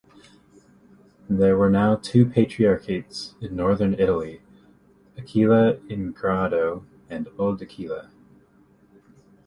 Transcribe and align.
There 1.29 1.55
were 1.55 1.69
now 1.69 1.95
two 1.95 2.25
patriarchates 2.25 3.35
in 3.39 3.55
northern 3.55 3.93
Italy, 3.99 4.41
Aquileia 5.15 5.79
in 5.91 6.11
Grado 6.11 6.87
and 7.07 7.27
Old-Aquileia. 7.37 8.09